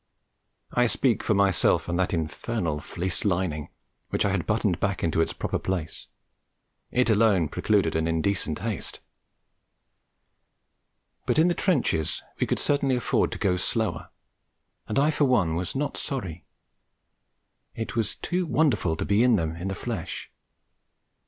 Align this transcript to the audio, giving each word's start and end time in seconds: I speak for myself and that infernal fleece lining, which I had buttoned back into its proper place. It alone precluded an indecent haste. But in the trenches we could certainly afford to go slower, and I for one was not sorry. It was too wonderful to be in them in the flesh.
I 0.71 0.87
speak 0.87 1.21
for 1.21 1.35
myself 1.35 1.87
and 1.87 1.99
that 1.99 2.11
infernal 2.11 2.79
fleece 2.79 3.23
lining, 3.23 3.69
which 4.09 4.25
I 4.25 4.31
had 4.31 4.47
buttoned 4.47 4.79
back 4.79 5.03
into 5.03 5.21
its 5.21 5.31
proper 5.31 5.59
place. 5.59 6.07
It 6.89 7.11
alone 7.11 7.49
precluded 7.49 7.95
an 7.95 8.07
indecent 8.07 8.57
haste. 8.57 8.99
But 11.27 11.37
in 11.37 11.49
the 11.49 11.53
trenches 11.53 12.23
we 12.39 12.47
could 12.47 12.57
certainly 12.57 12.95
afford 12.95 13.31
to 13.33 13.37
go 13.37 13.57
slower, 13.57 14.09
and 14.87 14.97
I 14.97 15.11
for 15.11 15.25
one 15.25 15.53
was 15.53 15.75
not 15.75 15.97
sorry. 15.97 16.47
It 17.75 17.95
was 17.95 18.15
too 18.15 18.47
wonderful 18.47 18.95
to 18.95 19.05
be 19.05 19.21
in 19.21 19.35
them 19.35 19.55
in 19.55 19.67
the 19.67 19.75
flesh. 19.75 20.31